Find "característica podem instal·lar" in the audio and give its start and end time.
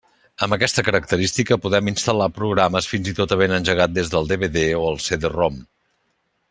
0.87-2.29